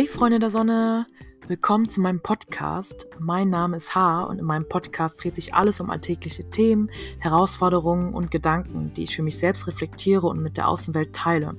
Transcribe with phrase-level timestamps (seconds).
[0.00, 1.06] Hey Freunde der Sonne,
[1.46, 3.06] willkommen zu meinem Podcast.
[3.18, 8.14] Mein Name ist H und in meinem Podcast dreht sich alles um alltägliche Themen, Herausforderungen
[8.14, 11.54] und Gedanken, die ich für mich selbst reflektiere und mit der Außenwelt teile.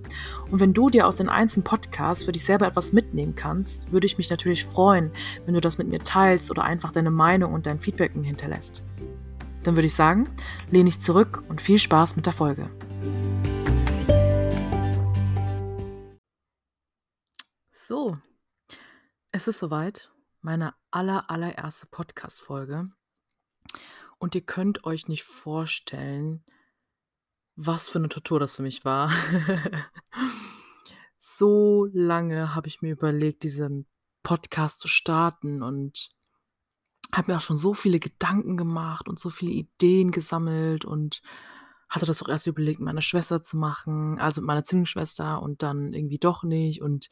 [0.50, 4.08] Und wenn du dir aus den einzelnen Podcasts für dich selber etwas mitnehmen kannst, würde
[4.08, 5.12] ich mich natürlich freuen,
[5.46, 8.84] wenn du das mit mir teilst oder einfach deine Meinung und dein Feedback mir hinterlässt.
[9.62, 10.28] Dann würde ich sagen,
[10.72, 12.72] lehne ich zurück und viel Spaß mit der Folge.
[17.88, 18.18] So,
[19.32, 22.92] es ist soweit, meine aller, allererste Podcast-Folge.
[24.18, 26.44] Und ihr könnt euch nicht vorstellen,
[27.56, 29.10] was für eine Tortur das für mich war.
[31.18, 33.88] so lange habe ich mir überlegt, diesen
[34.22, 36.12] Podcast zu starten und
[37.14, 41.22] habe mir auch schon so viele Gedanken gemacht und so viele Ideen gesammelt und
[41.92, 45.62] hatte das auch erst überlegt, mit meiner Schwester zu machen, also mit meiner Zwillingsschwester und
[45.62, 47.10] dann irgendwie doch nicht und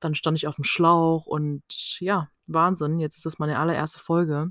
[0.00, 1.62] dann stand ich auf dem Schlauch und
[2.00, 4.50] ja, Wahnsinn, jetzt ist das meine allererste Folge.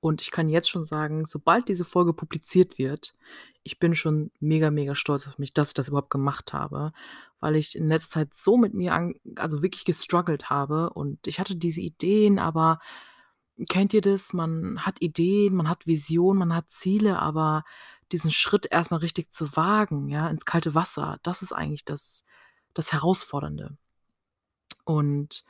[0.00, 3.14] Und ich kann jetzt schon sagen, sobald diese Folge publiziert wird,
[3.62, 6.92] ich bin schon mega, mega stolz auf mich, dass ich das überhaupt gemacht habe,
[7.40, 11.40] weil ich in letzter Zeit so mit mir, an, also wirklich gestruggelt habe und ich
[11.40, 12.78] hatte diese Ideen, aber
[13.68, 14.32] kennt ihr das?
[14.32, 17.64] Man hat Ideen, man hat Visionen, man hat Ziele, aber
[18.12, 22.24] diesen Schritt erstmal richtig zu wagen, ja, ins kalte Wasser, das ist eigentlich das,
[22.74, 23.76] das Herausfordernde.
[24.84, 25.44] Und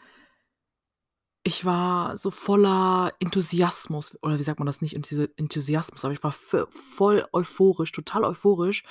[1.42, 6.33] ich war so voller Enthusiasmus, oder wie sagt man das nicht, Enthusiasmus, aber ich war
[6.33, 8.84] voll euphorisch, total euphorisch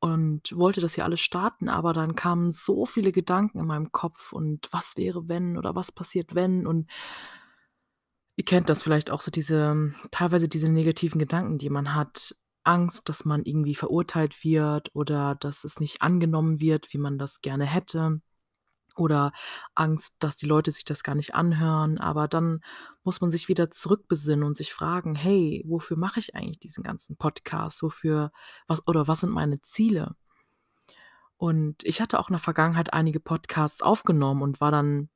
[0.00, 4.32] und wollte das hier alles starten, aber dann kamen so viele Gedanken in meinem Kopf
[4.32, 6.90] und was wäre, wenn oder was passiert, wenn und
[8.34, 12.34] ihr kennt das vielleicht auch so diese teilweise diese negativen Gedanken, die man hat.
[12.64, 17.40] Angst, dass man irgendwie verurteilt wird oder dass es nicht angenommen wird, wie man das
[17.40, 18.20] gerne hätte.
[18.96, 19.32] Oder
[19.74, 21.98] Angst, dass die Leute sich das gar nicht anhören.
[21.98, 22.60] Aber dann
[23.04, 27.16] muss man sich wieder zurückbesinnen und sich fragen: „Hey, wofür mache ich eigentlich diesen ganzen
[27.16, 27.82] Podcast?
[27.82, 28.32] Wofür
[28.66, 30.14] was oder was sind meine Ziele?“
[31.36, 35.08] Und ich hatte auch in der Vergangenheit einige Podcasts aufgenommen und war dann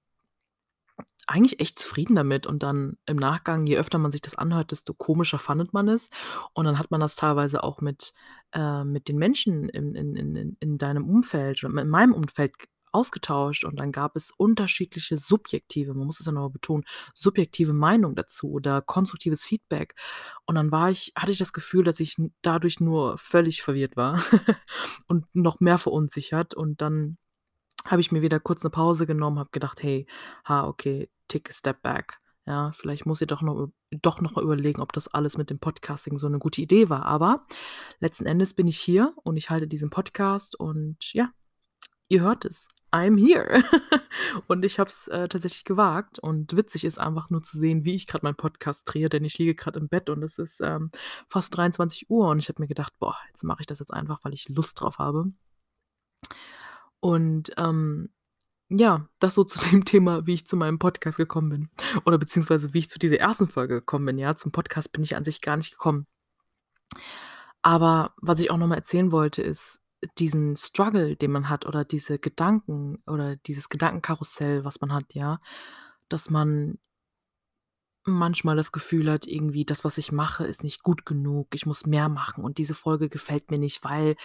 [1.26, 4.94] eigentlich echt zufrieden damit und dann im Nachgang, je öfter man sich das anhört, desto
[4.94, 6.10] komischer fandet man es.
[6.52, 8.14] Und dann hat man das teilweise auch mit,
[8.52, 12.54] äh, mit den Menschen in, in, in, in deinem Umfeld oder in meinem Umfeld
[12.96, 18.16] ausgetauscht und dann gab es unterschiedliche subjektive, man muss es ja nochmal betonen, subjektive Meinungen
[18.16, 19.94] dazu oder konstruktives Feedback.
[20.46, 24.22] Und dann war ich, hatte ich das Gefühl, dass ich dadurch nur völlig verwirrt war
[25.08, 26.54] und noch mehr verunsichert.
[26.54, 27.18] Und dann
[27.90, 30.06] habe ich mir wieder kurz eine Pause genommen, habe gedacht, hey,
[30.44, 32.20] ha, okay, take a step back.
[32.46, 36.16] Ja, vielleicht muss ich doch noch, doch noch überlegen, ob das alles mit dem Podcasting
[36.16, 37.04] so eine gute Idee war.
[37.04, 37.46] Aber
[37.98, 41.32] letzten Endes bin ich hier und ich halte diesen Podcast und ja,
[42.08, 42.68] ihr hört es.
[42.92, 43.64] I'm here.
[44.46, 46.18] und ich habe es äh, tatsächlich gewagt.
[46.20, 49.38] Und witzig ist einfach nur zu sehen, wie ich gerade meinen Podcast drehe, denn ich
[49.38, 50.90] liege gerade im Bett und es ist ähm,
[51.28, 54.20] fast 23 Uhr und ich habe mir gedacht, boah, jetzt mache ich das jetzt einfach,
[54.22, 55.32] weil ich Lust drauf habe.
[57.06, 58.10] Und ähm,
[58.68, 61.70] ja, das so zu dem Thema, wie ich zu meinem Podcast gekommen bin.
[62.04, 64.18] Oder beziehungsweise wie ich zu dieser ersten Folge gekommen bin.
[64.18, 66.08] Ja, zum Podcast bin ich an sich gar nicht gekommen.
[67.62, 69.82] Aber was ich auch nochmal erzählen wollte, ist
[70.18, 75.38] diesen Struggle, den man hat, oder diese Gedanken oder dieses Gedankenkarussell, was man hat, ja,
[76.08, 76.78] dass man
[78.06, 81.54] manchmal das Gefühl hat, irgendwie, das, was ich mache, ist nicht gut genug.
[81.54, 84.16] Ich muss mehr machen und diese Folge gefällt mir nicht, weil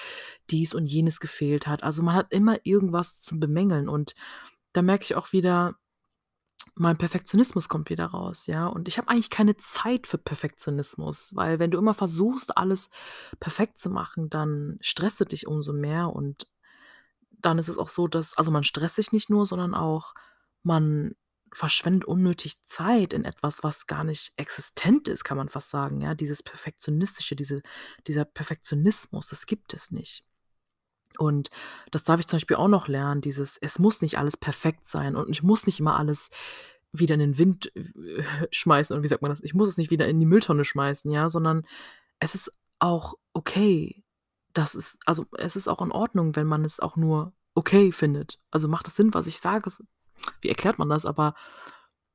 [0.50, 1.84] dies und jenes gefehlt hat.
[1.84, 4.16] Also man hat immer irgendwas zu bemängeln und
[4.74, 5.76] da merke ich auch wieder,
[6.76, 8.68] mein Perfektionismus kommt wieder raus, ja.
[8.68, 12.90] Und ich habe eigentlich keine Zeit für Perfektionismus, weil wenn du immer versuchst, alles
[13.40, 16.48] perfekt zu machen, dann stresst du dich umso mehr und
[17.32, 20.14] dann ist es auch so, dass, also man stresst sich nicht nur, sondern auch
[20.64, 21.16] man
[21.54, 26.02] verschwendet unnötig Zeit in etwas, was gar nicht existent ist, kann man fast sagen.
[26.02, 27.62] Ja, dieses Perfektionistische, diese,
[28.08, 30.24] dieser Perfektionismus, das gibt es nicht.
[31.18, 31.50] Und
[31.92, 35.16] das darf ich zum Beispiel auch noch lernen, dieses, es muss nicht alles perfekt sein
[35.16, 36.30] und ich muss nicht immer alles
[36.94, 39.42] wieder in den Wind äh, schmeißen, oder wie sagt man das?
[39.42, 41.66] Ich muss es nicht wieder in die Mülltonne schmeißen, ja, sondern
[42.20, 44.04] es ist auch okay.
[44.54, 48.40] Das ist, also es ist auch in Ordnung, wenn man es auch nur okay findet.
[48.52, 49.72] Also macht es Sinn, was ich sage?
[50.42, 51.06] Wie erklärt man das?
[51.06, 51.36] Aber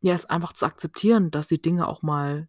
[0.01, 2.49] ja, es einfach zu akzeptieren, dass die Dinge auch mal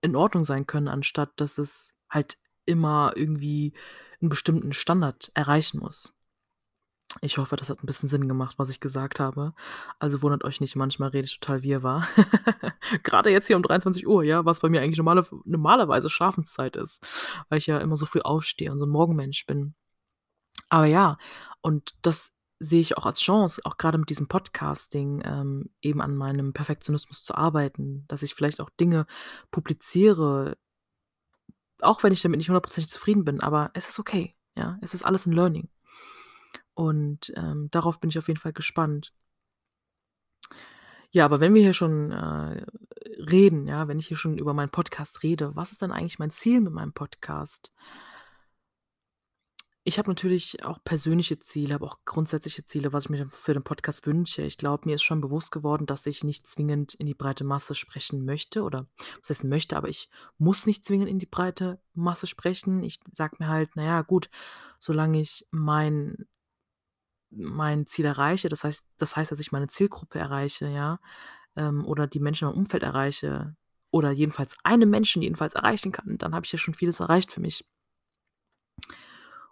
[0.00, 3.74] in Ordnung sein können, anstatt dass es halt immer irgendwie
[4.20, 6.14] einen bestimmten Standard erreichen muss.
[7.22, 9.52] Ich hoffe, das hat ein bisschen Sinn gemacht, was ich gesagt habe.
[9.98, 12.06] Also wundert euch nicht, manchmal rede ich total wie war.
[13.02, 17.04] Gerade jetzt hier um 23 Uhr, ja, was bei mir eigentlich normale, normalerweise Schlafenszeit ist,
[17.48, 19.74] weil ich ja immer so früh aufstehe und so ein Morgenmensch bin.
[20.68, 21.18] Aber ja,
[21.62, 26.16] und das sehe ich auch als Chance, auch grade mit diesem Podcasting, ähm, eben an
[26.16, 29.06] meinem Perfektionismus zu arbeiten, dass ich vielleicht auch Dinge
[29.50, 30.56] publiziere
[31.82, 34.78] auch wenn ich damit nicht hundertprozentig zufrieden bin, aber es ist okay, ja?
[34.82, 35.68] Es ist alles 'n Learning.
[36.74, 39.12] Und, ähm, darauf bin ich auf jeden Fall gespannt.
[41.14, 42.64] Ja, aber wenn wir hier schon, äh,
[43.18, 46.30] reden, ja, wenn ich hier schon über meinen Podcast rede, was ist denn eigentlich mein
[46.30, 47.72] Ziel mit meinem Podcast?
[49.84, 53.62] Ich habe natürlich auch persönliche Ziele, habe auch grundsätzliche Ziele, was ich mir für den
[53.62, 54.42] Podcast wünsche.
[54.42, 57.74] Ich glaube, mir ist schon bewusst geworden, dass ich nicht zwingend in die breite Masse
[57.74, 58.86] sprechen möchte oder
[59.22, 62.82] was heißt möchte, aber ich muss nicht zwingend in die breite Masse sprechen.
[62.82, 64.28] Ich sage mir halt: „Na ja, gut,
[64.78, 66.26] solange ich mein
[67.30, 70.98] mein Ziel erreiche, das heißt das heißt, dass ich meine Zielgruppe erreiche, ja,
[71.56, 73.56] ähm, oder die Menschen meinem Umfeld erreiche
[73.92, 77.40] oder jedenfalls einen Menschen jedenfalls erreichen kann, dann habe ich ja schon vieles erreicht für
[77.40, 77.64] mich.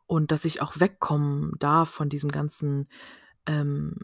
[0.08, 2.88] Und dass ich auch wegkommen darf von diesem ganzen,
[3.46, 3.94] ähm: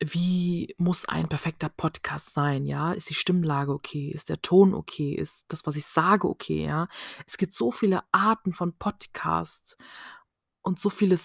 [0.00, 2.92] „Wie muss ein perfekter Podcast sein, ja?
[2.92, 4.10] Ist die Stimmlage okay?
[4.10, 5.12] Ist der Ton okay?
[5.14, 6.88] Ist das, was ich sage, okay“, ja?
[7.26, 9.76] Es gibt so viele Arten von Podcasts
[10.62, 11.16] und so viele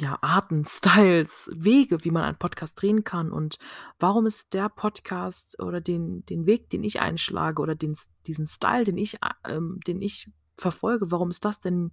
[0.00, 3.32] ja, Arten, Styles, Wege, wie man einen Podcast drehen kann.
[3.32, 3.58] Und
[3.98, 7.96] warum ist der Podcast oder den den Weg, den ich einschlage oder den
[8.26, 11.92] diesen Style, den ich a ähm, den ich verfolge, warum ist das denn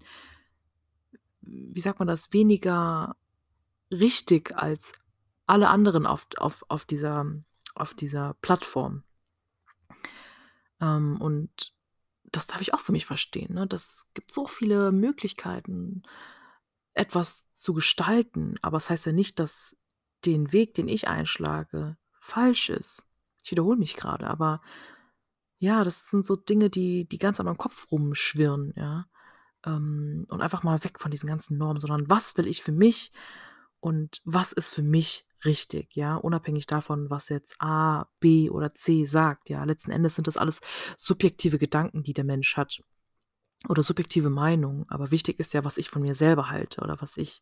[1.46, 3.16] wie sagt man das, weniger
[3.92, 4.94] richtig als
[5.46, 7.26] alle anderen auf auf auf dieser
[7.76, 9.04] auf dieser Plattform?
[10.82, 11.74] Ähm, und
[12.24, 13.68] das darf ich auch für mich verstehen, ne?
[13.68, 16.04] Das gibt so viele Möglichkeiten,
[16.94, 19.78] etwas zu gestalten, aber es heißt ja nicht, dass
[20.26, 23.06] den Weg, den ich einschlage, falsch ist.
[23.44, 24.62] Ich wiederhole mich grade, aber
[25.60, 29.08] ja, das sind so Dinge, die die ganz an meinem Kopf rumschwirren, ja?
[29.66, 33.12] Ähm, und einfach mal weg von diesen ganzen Normen, sondern was will ich für mich
[33.80, 36.16] und was ist für mich richtig, ja?
[36.16, 39.64] Unabhängig davon, was jetzt A, B oder C sagt, ja?
[39.64, 40.62] Letzten Endes sind das alles
[40.98, 42.82] subjektive Gedanken, die der Mensch hat
[43.68, 47.18] oder subjektive Meinungen, aber wichtig ist ja, was ich von mir selber halte oder was
[47.18, 47.42] ich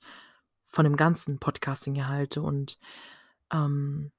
[0.66, 2.78] von dem ganzen Podcasting hier halte und,
[3.52, 4.12] ähm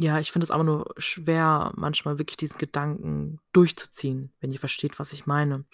[0.00, 5.00] ja, ich finde es aber nur schwer, manchmal wirklich diesen Gedanken durchzuziehen, wenn ihr versteht,
[5.00, 5.64] was ich meine.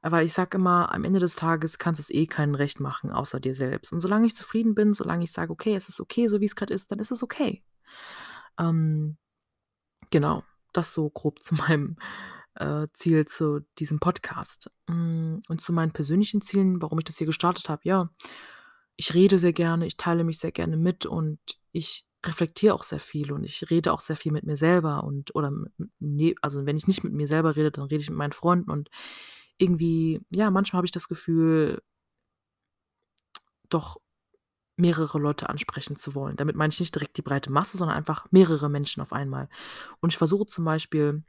[0.00, 3.38] Aber ich sage immer, am Ende des Tages kannst es eh keinen recht machen, außer
[3.38, 3.92] dir selbst.
[3.92, 6.70] Und solange ich zufrieden bin, solange ich sage: „Okay, es ist okay, so wie's grad
[6.70, 7.62] ist“, dann ist es okay.
[8.58, 9.18] Ähm,
[10.10, 10.42] genau,
[10.72, 11.96] das so grob zu meinem,
[12.54, 14.70] äh, Ziel zu diesem Podcast.
[14.88, 18.08] Hm, und zu meinen persönlichen Zielen, warum ich das hier gestartet habe, ja,
[18.96, 21.38] ich rede sehr gerne, ich teile mich sehr gerne mit und
[21.72, 25.34] ich reflektiere auch sehr viel und ich rede auch sehr viel mit mir selber und
[25.34, 25.52] oder
[25.98, 28.70] ne also, wenn ich nicht mit mir selber rede, dann rede ich mit meinen Freunden
[28.70, 28.90] und
[29.58, 31.82] irgendwie ja, manchmal habe ich das Gefühl
[33.68, 33.98] doch
[34.76, 36.36] mehrere Leute ansprechen zu wollen.
[36.36, 39.48] Damit meine ich nicht direkt die breite Masse, sondern einfach mehrere Menschen auf einmal.
[40.00, 41.22] Und ich versuche zum Beispiel,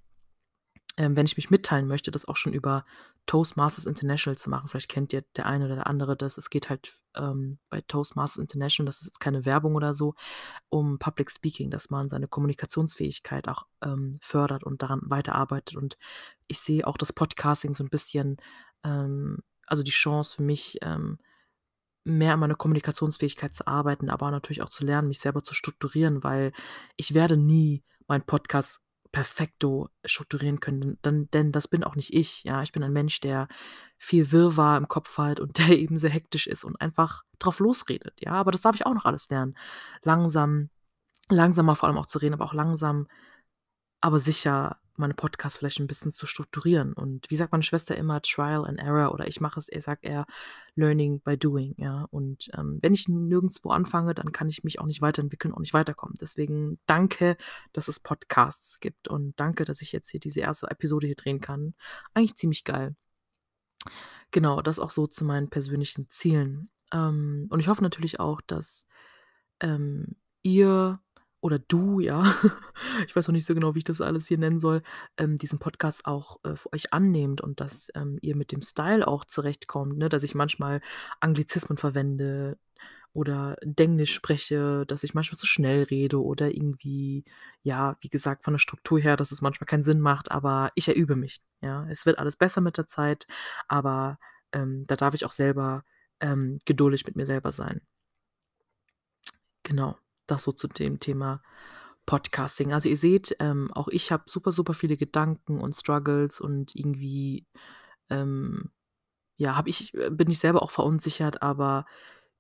[0.98, 2.86] ähm, wenn ich mich mitteilen möchte, das auch schon über
[3.28, 4.70] Toastmasters International zu machen.
[4.70, 6.38] Vielleicht kennt ja der eine oder der andere das.
[6.38, 10.16] Es geht halt, ähm, bei Toastmasters International, das ist jetzt keine Werbung oder so,
[10.70, 15.76] um Public Speaking, dass man seine Kommunikationsfähigkeit auch, ähm, fördert und daran weiterarbeitet.
[15.78, 15.98] Und
[16.48, 18.38] ich sehe auch das Podcasting so 'n bisschen,
[18.84, 21.20] ähm also, die Chance für mich, ähm,
[22.06, 26.24] mehr an meiner Kommunikationsfähigkeit zu arbeiten, aber natürlich auch zu lernen, mich selber zu strukturieren,
[26.24, 26.54] weil
[26.98, 28.82] ich werde nie meinen Podcast
[29.18, 32.62] perfekto strukturieren können, dann denn das bin auch nicht ich, ja?
[32.62, 33.48] Ich bin ein Mensch, der
[33.98, 38.14] viel Wirrwarr im Kopf hat und der eben sehr hektisch ist und einfach drauf losredet,
[38.20, 38.34] ja?
[38.34, 39.58] Aber das darf ich auch noch alles lernen.
[40.04, 40.70] Langsam
[41.30, 43.08] langsamer vor allem auch zu reden, aber auch langsam,
[44.02, 46.94] aber sicher meine Podcasts vielleicht 'n bisschen zu strukturieren.
[46.94, 50.02] Und wie sagt meine Schwester immer: „Trial and Error“, oder ich mache es ich sage
[50.08, 50.26] eher:
[50.76, 52.08] „Learning by doing“, ja?
[52.12, 55.74] Und, ähm, wenn ich nirgendswo anfange, dann kann ich mich auch nicht weiterentwickeln und nicht
[55.74, 56.16] weiterkommen.
[56.22, 57.38] Deswegen danke,
[57.74, 60.70] dass es Podcasts gibt und danke, dass ich jetzt hier diese 1.
[60.72, 61.74] Episode hier drehen kann.
[62.14, 62.96] Eigentlich ziemlich geil.
[64.34, 66.70] Genau, das auch so zu meinen persönlichen Zielen.
[66.92, 68.86] Ähm, und ich hoffe natürlich auch, dass,
[69.62, 71.00] ähm, ihr
[71.42, 72.24] oder du, ja,
[73.08, 74.82] ich weiß noch nicht so genau, wie ich das alles hier nennen soll,
[75.18, 79.08] ähm, diesen Podcast auch, äh, für euch annehmt und dass, ähm, ihr mit dem Style
[79.08, 80.10] auch zurechtkommt, ne?
[80.10, 80.82] Dass ich manchmal
[81.20, 82.58] Anglizismen verwende
[83.14, 87.26] oder Denglisch spreche, dass ich manchmal zu schnell rede oder irgendwie,
[87.64, 90.88] ja, wie gesagt, von der Struktur her, dass es manchmal keinen Sinn macht, aber ich
[90.90, 91.88] erübe mich, ja?
[91.90, 93.28] Es wird alles besser mit der Zeit,
[93.68, 94.20] aber,
[94.54, 95.84] ähm, da darf ich auch selber,
[96.20, 97.82] ähm, geduldig mit mir selber sein.
[99.64, 99.98] Genau,
[100.28, 101.42] das so zu dem Thema
[102.06, 102.74] Podcasting.
[102.74, 107.46] Also, ihr seht, ähm, auch ich habe super, super viele Gedanken und Struggles und irgendwie,
[108.10, 108.72] ähm,
[109.38, 111.86] ja, habe ich äh, bin ich selber auch verunsichert, aber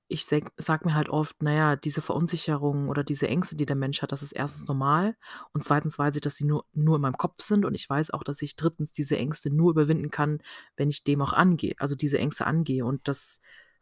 [0.09, 0.51] ich sage
[0.85, 4.23] mir halt oft: „Na ja, diese Verunsicherung oder diese Ängste, die der Mensch hat, das
[4.23, 4.65] ist 1.
[4.67, 5.15] normal
[5.53, 5.97] und 2.
[5.99, 8.41] weiß ich, dass sie nur nur in meinem Kopf sind und ich weiß auch, dass
[8.43, 8.93] ich 3.
[8.93, 10.39] diese Ängste nur überwinden kann,
[10.77, 13.41] wenn ich dem auch angehe also, diese Ängste angehe und das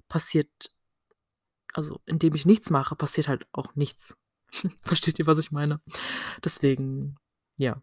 [0.09, 0.49] passiert
[1.75, 4.15] also, indem ich nichts mache, passiert halt auch nichts.
[4.83, 5.81] Versteht ihr, was ich meine?
[6.43, 7.17] Deswegen,
[7.57, 7.81] ja,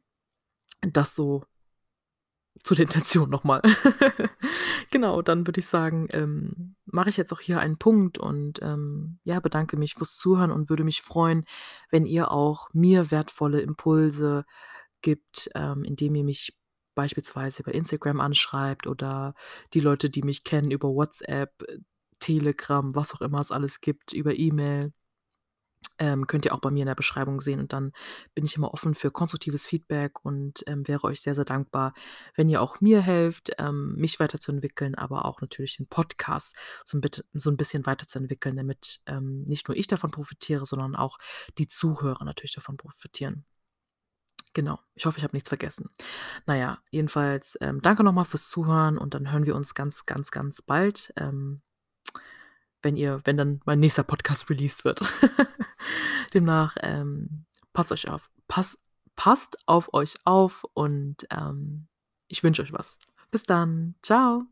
[0.80, 1.44] das so
[2.62, 3.62] zu der Intention noch mal.
[4.90, 9.20] Genau, dann würde ich sagen, ähm, mache ich jetzt auch hier einen Punkt und, ähm,
[9.24, 11.46] ja, bedanke mich fürs Zuhören und würde mich freuen,
[11.90, 14.44] wenn ihr auch mir wertvolle Impulse
[15.00, 16.58] gibt, ähm, indem ihr mich
[16.94, 19.34] beispielsweise bei Instagram anschreibt oder
[19.72, 21.78] die Leute, die mich kennen, über WhatsApp, äh,
[22.22, 24.92] Telegram, was auch immer es alles gibt, über E-Mail.
[25.98, 27.92] Ähm, könnt ihr auch bei mir in der Beschreibung sehen und dann
[28.34, 31.92] bin ich immer offen für konstruktives Feedback und, ähm, wäre euch sehr, sehr dankbar,
[32.34, 37.00] wenn ihr auch mir helft, ähm, mich weiterzuentwickeln, aber auch natürlich den Podcast so 'n
[37.02, 41.18] bitte so 'n bisschen weiterzuentwickeln, damit, ähm, nicht nur ich davon profitiere, sondern auch
[41.58, 43.44] die Zuhörer natürlich davon profitieren.
[44.54, 45.88] Genau, ich hoffe, ich habe nichts vergessen.
[46.46, 50.04] Na ja, jedenfalls, ähm, danke noch mal fürs Zuhören und dann hören wir uns ganz,
[50.06, 51.62] ganz, ganz bald, ähm,
[52.82, 55.00] wenn ihr wenn dann mein nächster Podcast released wird.
[56.34, 58.78] Demnach, ähm, passt euch auf pass
[59.16, 61.86] passt auf euch auf und, ähm,
[62.28, 62.98] ich wünsche euch was.
[63.30, 63.94] Bis dann.
[64.02, 64.42] Tschau.